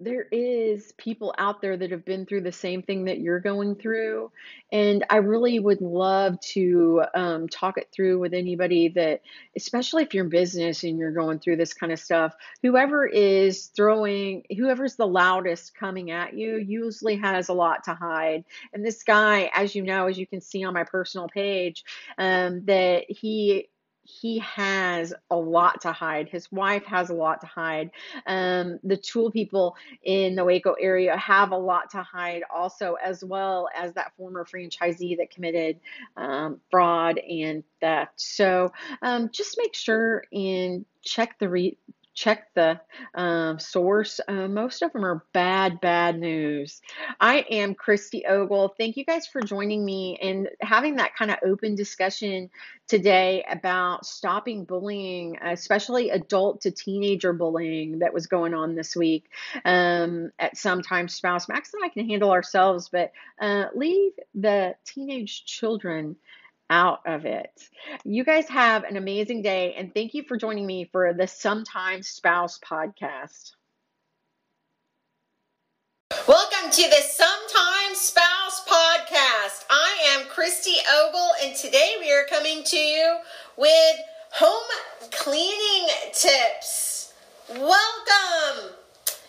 there 0.04 0.28
is 0.32 0.92
people 0.98 1.34
out 1.38 1.62
there 1.62 1.78
that 1.78 1.92
have 1.92 2.04
been 2.04 2.26
through 2.26 2.42
the 2.42 2.52
same 2.52 2.82
thing 2.82 3.06
that 3.06 3.20
you're 3.20 3.40
going 3.40 3.76
through. 3.76 4.32
And 4.72 5.06
i 5.10 5.18
really 5.18 5.60
would 5.60 5.82
love 5.82 6.40
to 6.40 7.04
um, 7.14 7.48
talk 7.50 7.78
it 7.78 7.90
through 7.94 8.20
with 8.20 8.34
anybody 8.34 8.90
that 8.90 9.22
especially 9.56 10.04
if 10.04 10.14
you're 10.14 10.24
in 10.24 10.30
business 10.30 10.84
and 10.84 10.98
you're 10.98 11.12
going 11.12 11.40
through 11.40 11.58
this 11.58 11.74
kind 11.74 11.92
of 11.92 12.00
stuff 12.00 12.34
whoever 12.62 13.06
is 13.06 13.68
throwing 13.76 14.44
whoever's 14.58 14.96
the 14.96 15.06
loudest 15.06 15.76
coming 15.76 16.12
at 16.12 16.34
you 16.34 16.58
usually 16.58 17.18
has 17.18 17.50
a 17.50 17.54
lot 17.54 17.84
to 17.84 17.94
hide. 17.94 18.44
And 18.74 18.86
this 18.86 19.04
guy 19.04 19.52
as 19.54 19.76
you 19.76 19.84
know 19.84 20.08
as 20.08 20.18
you 20.18 20.28
can 20.28 20.42
see 20.42 20.64
on 20.64 20.74
my 20.74 20.84
personal 20.84 21.28
page 21.28 21.84
um, 22.18 22.66
that 22.66 23.06
he 23.10 23.68
he 24.04 24.40
has 24.40 25.14
a 25.30 25.36
lot 25.36 25.82
to 25.82 25.92
hide. 25.92 26.28
His 26.30 26.52
wife 26.52 26.86
has 26.86 27.10
a 27.10 27.14
lot 27.14 27.42
to 27.42 27.48
hide. 27.48 27.92
Um, 28.26 28.80
the 28.84 28.98
tool 28.98 29.32
people 29.32 29.76
in 30.04 30.36
the 30.36 30.44
Waco 30.44 30.74
area 30.74 31.16
have 31.18 31.52
a 31.52 31.58
lot 31.58 31.92
to 31.92 32.02
hide, 32.02 32.44
also, 32.54 32.96
as 33.04 33.24
well 33.24 33.70
as 33.76 33.94
that 33.94 34.14
former 34.18 34.46
franchisee 34.46 35.18
that 35.18 35.30
committed 35.30 35.80
um, 36.18 36.60
fraud 36.70 37.20
and 37.20 37.64
theft. 37.80 38.20
So 38.20 38.72
um, 39.02 39.30
just 39.32 39.58
make 39.58 39.76
sure 39.76 40.24
and 40.34 40.86
check 41.04 41.38
the 41.40 41.50
re- 41.50 41.78
check 42.14 42.48
the 42.56 42.80
um, 43.16 43.60
source. 43.60 44.20
Uh, 44.28 44.48
most 44.48 44.82
of 44.82 44.92
them 44.94 45.06
are 45.06 45.24
bad, 45.34 45.80
bad 45.82 46.20
news. 46.20 46.82
I 47.20 47.46
am 47.50 47.76
Christy 47.76 48.26
Ogle. 48.26 48.74
Thank 48.78 48.98
you 48.98 49.06
guys 49.06 49.28
for 49.28 49.42
joining 49.42 49.84
me 49.86 50.18
and 50.22 50.50
having 50.62 50.96
that 50.96 51.16
kind 51.16 51.32
of 51.32 51.38
open 51.46 51.76
discussion 51.76 52.50
today 52.88 53.46
about 53.50 54.06
stopping 54.06 54.66
bullying, 54.66 55.38
especially 55.42 56.10
adult 56.10 56.62
to 56.62 56.72
teenager 56.72 57.34
bullying 57.34 58.00
that 58.00 58.14
was 58.14 58.28
going 58.28 58.54
on 58.54 58.76
this 58.76 58.96
week 58.96 59.30
um, 59.64 60.32
at 60.38 60.58
sometimes 60.58 61.16
spouse. 61.16 61.48
Max 61.48 61.74
and 61.74 61.84
I 61.84 61.90
can 61.90 62.08
handle 62.08 62.32
ourselves, 62.32 62.90
but 62.90 63.12
uh, 63.40 63.66
leave 63.76 64.12
the 64.36 64.76
teenage 64.86 65.46
children 65.46 66.18
out 66.72 67.02
of 67.06 67.26
it. 67.26 67.52
You 68.06 68.24
guys 68.24 68.48
have 68.48 68.86
an 68.86 68.96
amazing 68.96 69.42
day, 69.42 69.76
and 69.78 69.94
thank 69.94 70.14
you 70.14 70.24
for 70.24 70.38
joining 70.38 70.66
me 70.66 70.90
for 70.92 71.14
the 71.14 71.28
Sometimes 71.28 72.08
Spouse 72.08 72.60
podcast. 72.60 73.52
Welcome 76.28 76.72
to 76.72 76.82
the 76.82 77.02
Sometimes 77.02 77.98
Spouse 77.98 78.66
podcast. 78.66 79.66
I 79.70 80.18
am 80.18 80.28
Christy 80.28 80.76
Ogle, 81.04 81.32
and 81.44 81.56
today 81.56 81.96
we 82.00 82.12
are 82.14 82.26
coming 82.30 82.64
to 82.64 82.78
you 82.78 83.18
with 83.58 83.96
home 84.32 85.10
cleaning 85.12 85.90
tips. 86.14 87.14
Welcome. 87.50 88.76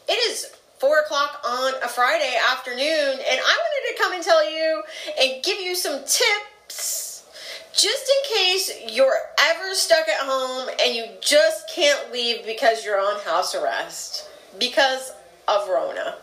It 0.08 0.30
is 0.30 0.46
four 0.78 1.00
o'clock 1.00 1.40
on 1.44 1.74
a 1.82 1.88
Friday 1.88 2.36
afternoon, 2.52 2.78
and 2.78 3.40
I 3.40 3.58
wanted 3.58 3.96
to 3.96 4.02
come 4.02 4.12
and 4.12 4.22
tell 4.22 4.48
you 4.48 4.82
and 5.20 5.42
give 5.42 5.60
you 5.60 5.74
some 5.74 6.02
tips 6.04 7.01
just 7.72 8.10
in 8.10 8.36
case 8.36 8.70
you're 8.92 9.16
ever 9.38 9.74
stuck 9.74 10.08
at 10.08 10.20
home 10.20 10.68
and 10.82 10.94
you 10.94 11.06
just 11.20 11.70
can't 11.70 12.12
leave 12.12 12.44
because 12.44 12.84
you're 12.84 13.00
on 13.00 13.20
house 13.20 13.54
arrest 13.54 14.28
because 14.58 15.12
of 15.48 15.68
Rona. 15.68 16.16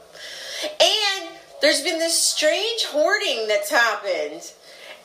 And 0.79 1.29
there's 1.61 1.81
been 1.81 1.99
this 1.99 2.21
strange 2.21 2.85
hoarding 2.85 3.47
that's 3.47 3.69
happened 3.69 4.51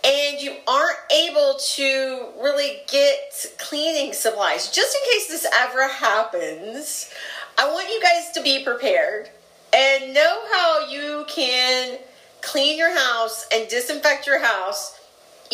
and 0.04 0.40
you 0.40 0.54
aren't 0.68 0.98
able 1.10 1.56
to 1.58 2.28
really 2.40 2.82
get 2.88 3.46
cleaning 3.58 4.12
supplies. 4.12 4.70
Just 4.70 4.96
in 4.96 5.12
case 5.12 5.28
this 5.28 5.46
ever 5.52 5.88
happens, 5.88 7.10
I 7.56 7.70
want 7.72 7.88
you 7.88 8.02
guys 8.02 8.30
to 8.32 8.42
be 8.42 8.62
prepared 8.62 9.30
and 9.72 10.12
know 10.12 10.42
how 10.52 10.88
you 10.90 11.24
can 11.28 11.98
clean 12.42 12.76
your 12.76 12.96
house 12.96 13.46
and 13.52 13.66
disinfect 13.68 14.26
your 14.26 14.40
house 14.40 15.00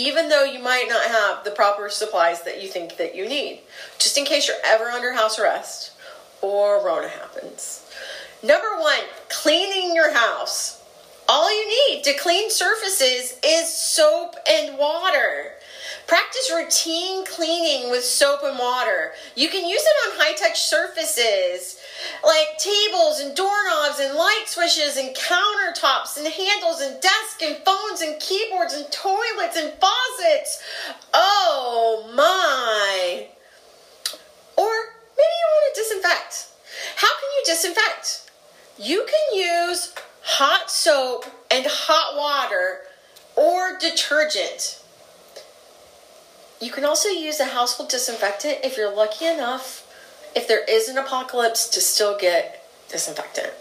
even 0.01 0.29
though 0.29 0.45
you 0.45 0.63
might 0.63 0.87
not 0.89 1.05
have 1.05 1.45
the 1.45 1.51
proper 1.51 1.89
supplies 1.89 2.43
that 2.43 2.63
you 2.63 2.69
think 2.69 2.97
that 2.97 3.15
you 3.15 3.29
need. 3.29 3.61
Just 3.99 4.17
in 4.17 4.25
case 4.25 4.49
you're 4.49 4.57
ever 4.65 4.85
under 4.85 5.13
house 5.13 5.39
arrest 5.39 5.93
or 6.41 6.85
rona 6.85 7.09
happens. 7.09 7.87
Number 8.43 8.79
one 8.79 9.01
cleaning 9.29 9.95
your 9.95 10.15
house. 10.15 10.83
All 11.29 11.55
you 11.55 11.69
need 11.69 12.05
to 12.05 12.15
clean 12.15 12.51
surfaces 12.51 13.39
is 13.45 13.73
soap 13.73 14.35
and 14.51 14.79
water. 14.79 15.53
Practice 16.07 16.51
routine 16.55 17.25
cleaning 17.25 17.91
with 17.91 18.05
soap 18.05 18.41
and 18.45 18.59
water. 18.59 19.13
You 19.35 19.49
can 19.49 19.69
use 19.69 19.83
it 19.83 20.13
on 20.13 20.19
high 20.19 20.35
touch 20.35 20.61
surfaces 20.61 21.79
like 22.25 22.59
tables 22.59 23.21
and 23.21 23.37
doorknobs 23.37 24.01
and 24.01 24.17
light 24.17 24.45
switches 24.47 24.97
and 24.97 25.15
countertops 25.15 26.17
and 26.17 26.27
handles 26.27 26.81
and 26.81 27.01
desks 27.01 27.43
and 27.43 27.57
phones 27.65 28.01
and 28.01 28.21
keyboards 28.21 28.75
and 28.75 28.91
toilets 28.91 29.57
and 29.57 29.73
faucets. 29.81 30.63
Oh 31.15 32.11
my. 32.15 33.29
Or 34.57 34.71
maybe 35.17 35.37
you 35.39 35.47
want 35.53 35.75
to 35.75 35.81
disinfect. 35.81 36.49
How 36.97 37.09
can 37.09 37.29
you 37.39 37.43
disinfect? 37.47 38.31
You 38.79 39.07
can 39.07 39.39
use 39.39 39.95
hot 40.23 40.71
soap 40.71 41.27
and 41.51 41.67
hot 41.67 42.17
water 42.17 42.81
or 43.37 43.79
detergent. 43.79 44.80
You 46.61 46.71
can 46.71 46.85
also 46.85 47.09
use 47.09 47.41
a 47.41 47.47
household 47.47 47.89
disinfectant 47.89 48.59
if 48.63 48.77
you're 48.77 48.95
lucky 48.95 49.25
enough, 49.25 49.87
if 50.37 50.47
there 50.47 50.63
is 50.65 50.89
an 50.89 50.99
apocalypse, 50.99 51.67
to 51.71 51.81
still 51.81 52.19
get 52.19 52.69
disinfectant. 52.91 53.53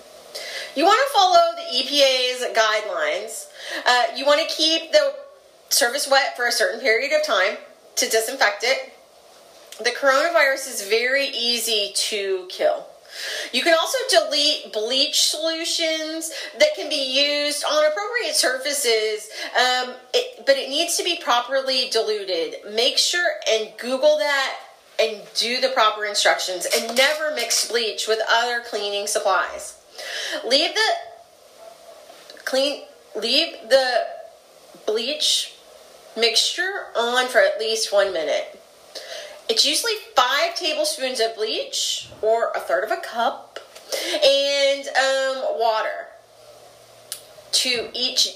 You 0.76 0.84
want 0.84 1.00
to 1.08 1.14
follow 1.14 1.40
the 1.56 1.78
EPA's 1.78 2.44
guidelines. 2.58 3.48
Uh, 3.86 4.16
you 4.18 4.26
want 4.26 4.48
to 4.48 4.54
keep 4.54 4.92
the 4.92 5.16
surface 5.70 6.10
wet 6.10 6.36
for 6.36 6.46
a 6.46 6.52
certain 6.52 6.82
period 6.82 7.14
of 7.14 7.26
time 7.26 7.58
to 7.96 8.10
disinfect 8.10 8.64
it. 8.64 8.94
The 9.78 9.92
coronavirus 9.92 10.68
is 10.74 10.88
very 10.88 11.28
easy 11.28 11.94
to 11.96 12.48
kill. 12.50 12.86
You 13.52 13.64
can 13.64 13.74
also 13.74 13.98
delete 14.10 14.74
bleach 14.74 15.22
solutions 15.22 16.32
that 16.60 16.70
can 16.76 16.90
be 16.90 17.46
used 17.46 17.64
on 17.64 17.86
appropriate 17.86 18.36
surfaces, 18.36 19.30
um, 19.56 19.96
it, 20.14 20.46
but 20.46 20.58
it 20.58 20.70
needs 20.70 20.98
to 20.98 21.04
be 21.04 21.20
properly 21.22 21.90
diluted. 21.90 22.56
Make 22.74 22.98
sure 22.98 23.36
and 23.50 23.70
Google 23.78 24.18
that 24.18 24.56
and 25.00 25.22
do 25.36 25.62
the 25.62 25.70
proper 25.70 26.06
instructions 26.06 26.68
and 26.76 26.96
never 26.96 27.34
mix 27.34 27.70
bleach 27.70 28.08
with 28.08 28.20
other 28.30 28.62
cleaning 28.62 29.08
supplies. 29.08 29.82
Leave 30.46 30.74
the 30.74 30.92
clean 32.46 32.84
leave 33.16 33.54
the 33.70 34.06
bleach 34.86 35.54
mixture 36.18 36.88
on 36.96 37.28
for 37.28 37.40
at 37.40 37.60
least 37.60 37.94
1 37.94 38.12
minute. 38.14 38.59
It's 39.50 39.66
usually 39.66 39.94
five 40.16 40.56
tablespoons 40.56 41.20
of 41.20 41.36
bleach 41.36 42.08
or 42.22 42.52
a 42.56 42.60
third 42.60 42.84
of 42.84 42.92
a 42.92 42.98
cup 42.98 43.60
and 44.24 44.88
um, 44.88 45.60
water 45.60 46.08
to 47.52 47.90
each 47.94 48.36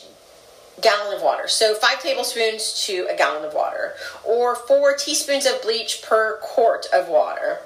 gallon 0.82 1.16
of 1.16 1.22
water. 1.22 1.48
So 1.48 1.76
five 1.76 2.02
tablespoons 2.02 2.84
to 2.88 3.08
a 3.14 3.16
gallon 3.16 3.46
of 3.46 3.54
water, 3.54 3.94
or 4.24 4.56
four 4.56 4.96
teaspoons 4.96 5.46
of 5.46 5.62
bleach 5.62 6.02
per 6.02 6.40
quart 6.42 6.88
of 6.92 7.08
water. 7.08 7.60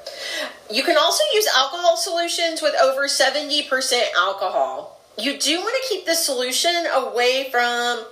You 0.69 0.83
can 0.83 0.97
also 0.97 1.23
use 1.33 1.47
alcohol 1.55 1.95
solutions 1.95 2.61
with 2.61 2.75
over 2.81 3.07
70% 3.07 4.01
alcohol. 4.17 4.99
You 5.17 5.39
do 5.39 5.59
want 5.59 5.73
to 5.81 5.89
keep 5.89 6.05
the 6.05 6.15
solution 6.15 6.85
away 6.93 7.47
from 7.49 8.05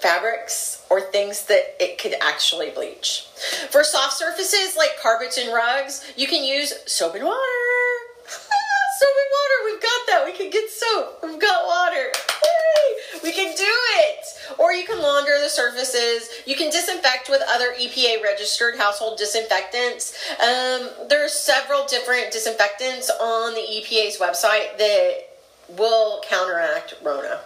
fabrics 0.00 0.77
or 0.90 1.00
things 1.00 1.44
that 1.46 1.76
it 1.80 1.98
could 1.98 2.14
actually 2.20 2.70
bleach. 2.70 3.26
For 3.70 3.84
soft 3.84 4.14
surfaces 4.14 4.76
like 4.76 5.00
carpets 5.02 5.38
and 5.38 5.52
rugs, 5.52 6.04
you 6.16 6.26
can 6.26 6.44
use 6.44 6.72
soap 6.86 7.14
and 7.14 7.24
water. 7.24 7.38
soap 8.98 9.16
and 9.22 9.32
water, 9.38 9.58
we've 9.64 9.82
got 9.82 10.00
that. 10.08 10.22
We 10.24 10.32
can 10.32 10.50
get 10.50 10.70
soap. 10.70 11.20
We've 11.22 11.40
got 11.40 11.66
water. 11.66 12.12
Yay! 12.42 13.20
We 13.22 13.32
can 13.32 13.54
do 13.54 13.74
it. 14.00 14.24
Or 14.58 14.72
you 14.72 14.84
can 14.84 15.00
launder 15.00 15.38
the 15.42 15.48
surfaces. 15.48 16.30
You 16.46 16.56
can 16.56 16.70
disinfect 16.70 17.28
with 17.28 17.42
other 17.48 17.74
EPA 17.78 18.22
registered 18.22 18.76
household 18.76 19.18
disinfectants. 19.18 20.14
Um, 20.40 20.88
there 21.08 21.24
are 21.24 21.28
several 21.28 21.86
different 21.86 22.32
disinfectants 22.32 23.10
on 23.20 23.54
the 23.54 23.60
EPA's 23.60 24.18
website 24.18 24.78
that 24.78 25.28
will 25.76 26.22
counteract 26.28 26.94
Rona 27.04 27.40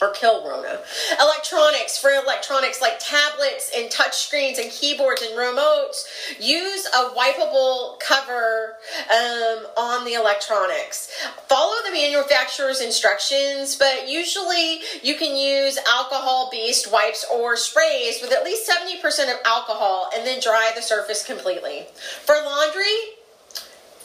or 0.00 0.10
kill 0.10 0.46
Rona. 0.46 0.80
Electronics, 1.20 1.98
for 1.98 2.10
electronics 2.10 2.80
like 2.80 2.98
tablets 2.98 3.70
and 3.76 3.90
touch 3.90 4.16
screens 4.16 4.58
and 4.58 4.70
keyboards 4.70 5.22
and 5.22 5.32
remotes, 5.38 6.04
use 6.40 6.86
a 6.86 7.10
wipeable 7.16 7.98
cover 8.00 8.76
um, 9.10 9.66
on 9.76 10.04
the 10.04 10.14
electronics. 10.14 11.10
Follow 11.48 11.76
the 11.84 11.92
manufacturer's 11.92 12.80
instructions, 12.80 13.76
but 13.76 14.08
usually 14.08 14.80
you 15.02 15.14
can 15.16 15.36
use 15.36 15.78
alcohol 15.88 16.48
based 16.52 16.92
wipes 16.92 17.24
or 17.32 17.56
sprays 17.56 18.20
with 18.20 18.32
at 18.32 18.44
least 18.44 18.68
70% 18.68 19.32
of 19.32 19.40
alcohol 19.44 20.10
and 20.14 20.26
then 20.26 20.40
dry 20.40 20.72
the 20.74 20.82
surface 20.82 21.24
completely. 21.24 21.86
For 22.24 22.34
laundry, 22.44 23.15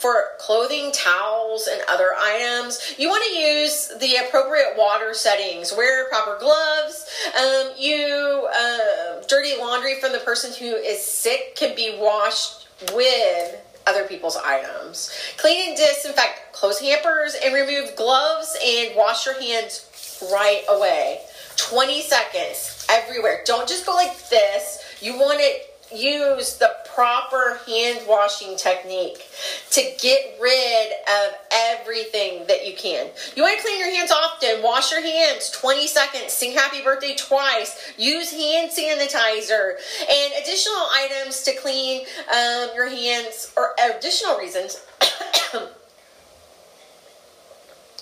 for 0.02 0.24
clothing, 0.40 0.90
towels, 0.90 1.68
and 1.70 1.80
other 1.88 2.10
items, 2.20 2.96
you 2.98 3.08
want 3.08 3.24
to 3.24 3.38
use 3.38 3.92
the 4.00 4.16
appropriate 4.16 4.74
water 4.76 5.14
settings. 5.14 5.72
Wear 5.74 6.08
proper 6.08 6.36
gloves. 6.40 7.06
Um, 7.38 7.70
you 7.78 8.48
uh, 8.52 9.22
dirty 9.28 9.52
laundry 9.60 10.00
from 10.00 10.10
the 10.10 10.18
person 10.18 10.52
who 10.52 10.74
is 10.74 11.00
sick 11.00 11.54
can 11.54 11.76
be 11.76 11.96
washed 12.00 12.66
with 12.92 13.56
other 13.86 14.04
people's 14.04 14.36
items. 14.36 15.12
Clean 15.36 15.68
and 15.68 15.76
disinfect 15.76 16.52
clothes 16.52 16.80
hampers 16.80 17.36
and 17.42 17.54
remove 17.54 17.94
gloves 17.94 18.56
and 18.64 18.96
wash 18.96 19.24
your 19.24 19.40
hands 19.40 19.88
right 20.32 20.64
away. 20.68 21.20
20 21.56 22.02
seconds 22.02 22.86
everywhere. 22.90 23.42
Don't 23.44 23.68
just 23.68 23.86
go 23.86 23.94
like 23.94 24.28
this. 24.28 24.82
You 25.00 25.14
want 25.14 25.40
to 25.40 25.96
use 25.96 26.56
the 26.56 26.74
proper 26.94 27.58
hand 27.66 28.00
washing 28.06 28.56
technique 28.56 29.26
to 29.70 29.82
get 30.00 30.38
rid 30.40 30.92
of 30.92 31.34
everything 31.52 32.46
that 32.46 32.66
you 32.66 32.74
can. 32.76 33.08
You 33.34 33.42
want 33.42 33.56
to 33.56 33.62
clean 33.62 33.78
your 33.78 33.90
hands 33.90 34.10
often, 34.10 34.62
wash 34.62 34.90
your 34.92 35.02
hands 35.02 35.50
20 35.50 35.86
seconds, 35.86 36.32
sing 36.32 36.52
happy 36.52 36.82
birthday 36.82 37.14
twice, 37.16 37.92
use 37.96 38.30
hand 38.30 38.70
sanitizer, 38.70 39.74
and 40.10 40.32
additional 40.42 40.86
items 40.92 41.42
to 41.42 41.54
clean 41.54 42.02
um, 42.34 42.68
your 42.74 42.88
hands 42.88 43.52
or 43.56 43.74
additional 43.96 44.38
reasons. 44.38 44.84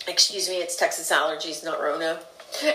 Excuse 0.09 0.49
me, 0.49 0.57
it's 0.57 0.77
Texas 0.77 1.11
allergies, 1.13 1.65
not 1.65 1.81
Rona. 1.81 2.19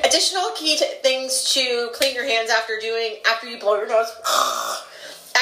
Additional 0.05 0.51
key 0.55 0.77
things 1.03 1.53
to 1.53 1.89
clean 1.93 2.15
your 2.15 2.23
hands 2.23 2.49
after 2.49 2.79
doing 2.79 3.17
after 3.27 3.47
you 3.47 3.59
blow 3.59 3.75
your 3.75 3.89
nose 3.89 4.07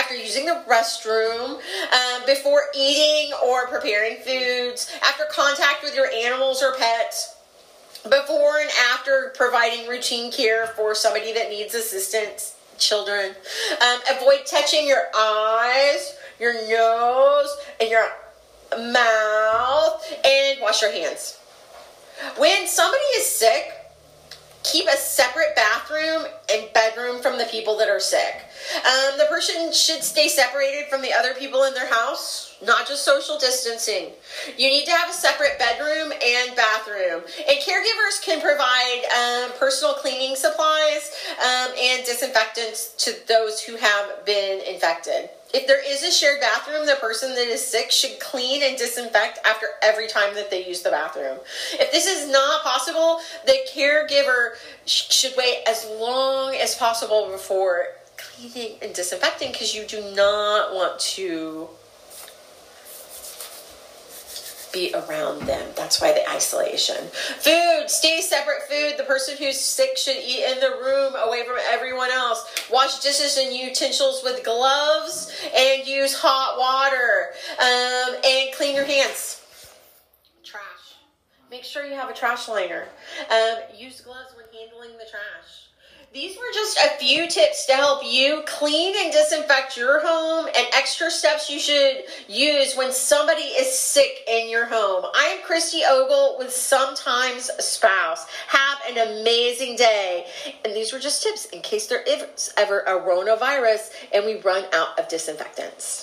after 0.03 0.15
using 0.17 0.45
the 0.45 0.61
restroom, 0.69 1.61
um, 1.93 2.25
before 2.25 2.63
eating 2.75 3.31
or 3.45 3.67
preparing 3.67 4.17
foods, 4.17 4.91
after 5.01 5.23
contact 5.31 5.81
with 5.81 5.95
your 5.95 6.07
animals 6.11 6.61
or 6.61 6.75
pets, 6.75 7.37
before 8.03 8.59
and 8.59 8.69
after 8.91 9.31
providing 9.33 9.87
routine 9.87 10.29
care 10.29 10.67
for 10.67 10.93
somebody 10.93 11.31
that 11.31 11.49
needs 11.49 11.73
assistance, 11.73 12.57
children. 12.77 13.33
Um, 13.81 13.99
avoid 14.11 14.45
touching 14.45 14.85
your 14.85 15.03
eyes, 15.17 16.17
your 16.37 16.53
nose, 16.53 17.55
and 17.79 17.89
your 17.89 18.05
mouth, 18.77 20.03
and 20.25 20.59
wash 20.61 20.81
your 20.81 20.91
hands. 20.91 21.39
When 22.37 22.67
somebody 22.67 23.03
is 23.15 23.25
sick, 23.25 23.71
keep 24.63 24.87
a 24.87 24.97
separate 24.97 25.55
bathroom 25.55 26.25
and 26.51 26.71
bedroom 26.73 27.21
from 27.21 27.37
the 27.37 27.45
people 27.45 27.77
that 27.77 27.89
are 27.89 27.99
sick. 27.99 28.41
Um, 28.77 29.17
the 29.17 29.25
person 29.25 29.73
should 29.73 30.03
stay 30.03 30.27
separated 30.27 30.89
from 30.89 31.01
the 31.01 31.13
other 31.13 31.33
people 31.33 31.63
in 31.63 31.73
their 31.73 31.91
house, 31.91 32.55
not 32.65 32.87
just 32.87 33.03
social 33.03 33.37
distancing. 33.37 34.11
You 34.57 34.69
need 34.69 34.85
to 34.85 34.91
have 34.91 35.09
a 35.09 35.13
separate 35.13 35.59
bedroom 35.59 36.11
and 36.11 36.55
bathroom. 36.55 37.23
And 37.47 37.57
caregivers 37.59 38.23
can 38.23 38.41
provide 38.41 39.03
um, 39.11 39.57
personal 39.59 39.95
cleaning 39.95 40.35
supplies 40.35 41.11
um, 41.39 41.73
and 41.77 42.05
disinfectants 42.05 42.93
to 43.05 43.15
those 43.27 43.61
who 43.61 43.75
have 43.75 44.25
been 44.25 44.61
infected. 44.61 45.29
If 45.53 45.67
there 45.67 45.81
is 45.87 46.01
a 46.01 46.11
shared 46.11 46.41
bathroom, 46.41 46.87
the 46.87 46.95
person 46.95 47.35
that 47.35 47.47
is 47.47 47.65
sick 47.65 47.91
should 47.91 48.19
clean 48.19 48.63
and 48.63 48.75
disinfect 48.75 49.39
after 49.45 49.67
every 49.83 50.07
time 50.07 50.33
that 50.33 50.49
they 50.49 50.67
use 50.67 50.81
the 50.81 50.89
bathroom. 50.89 51.37
If 51.73 51.91
this 51.91 52.07
is 52.07 52.31
not 52.31 52.63
possible, 52.63 53.19
the 53.45 53.59
caregiver 53.71 54.55
sh- 54.85 55.11
should 55.11 55.33
wait 55.37 55.63
as 55.67 55.85
long 55.99 56.55
as 56.55 56.73
possible 56.75 57.29
before 57.31 57.85
cleaning 58.17 58.77
and 58.81 58.95
disinfecting 58.95 59.51
because 59.51 59.75
you 59.75 59.85
do 59.85 60.01
not 60.15 60.73
want 60.73 60.99
to 60.99 61.69
be 64.73 64.93
around 64.93 65.45
them. 65.47 65.71
That's 65.75 66.01
why 66.01 66.11
the 66.11 66.29
isolation. 66.29 67.07
Food, 67.39 67.85
stay 67.87 68.19
separate 68.21 68.63
food. 68.69 68.95
The 68.97 69.03
person 69.03 69.37
who's 69.37 69.59
sick 69.59 69.97
should 69.97 70.17
eat 70.17 70.43
in 70.51 70.59
the 70.59 70.75
room 70.83 71.13
away 71.15 71.45
from 71.45 71.57
everyone 71.71 72.11
else. 72.11 72.43
Wash 72.71 72.99
dishes 72.99 73.37
and 73.37 73.55
utensils 73.55 74.21
with 74.23 74.43
gloves 74.43 75.31
and 75.55 75.87
use 75.87 76.15
hot 76.17 76.57
water. 76.59 77.29
Um, 77.59 78.15
and 78.25 78.53
clean 78.55 78.75
your 78.75 78.85
hands. 78.85 79.41
Trash. 80.43 80.63
Make 81.51 81.63
sure 81.63 81.85
you 81.85 81.93
have 81.93 82.09
a 82.09 82.13
trash 82.13 82.49
liner. 82.49 82.87
Um, 83.29 83.57
use 83.77 84.01
gloves 84.01 84.33
when 84.35 84.45
handling 84.51 84.97
the 84.97 85.05
trash. 85.09 85.69
These 86.13 86.37
were 86.37 86.53
just 86.53 86.77
a 86.77 86.97
few 86.99 87.27
tips 87.27 87.65
to 87.65 87.73
help 87.73 88.03
you 88.05 88.43
clean 88.45 88.93
and 88.95 89.11
disinfect 89.11 89.75
your 89.75 89.99
home 90.05 90.45
and 90.45 90.67
extra 90.71 91.09
steps 91.09 91.49
you 91.49 91.57
should 91.57 92.03
use 92.27 92.75
when 92.75 92.91
somebody 92.91 93.41
is 93.41 93.75
sick 93.75 94.19
in 94.27 94.47
your 94.47 94.67
home. 94.67 95.05
I 95.15 95.35
am 95.35 95.43
Christy 95.43 95.81
Ogle 95.89 96.35
with 96.37 96.53
Sometimes 96.53 97.49
Spouse. 97.57 98.27
Have 98.45 98.77
an 98.87 99.21
amazing 99.21 99.75
day. 99.75 100.27
And 100.63 100.75
these 100.75 100.93
were 100.93 100.99
just 100.99 101.23
tips 101.23 101.45
in 101.45 101.61
case 101.61 101.87
there 101.87 102.03
is 102.03 102.53
ever 102.57 102.81
a 102.81 102.99
coronavirus 102.99 103.89
and 104.13 104.23
we 104.23 104.39
run 104.41 104.65
out 104.71 104.99
of 104.99 105.09
disinfectants. 105.09 106.01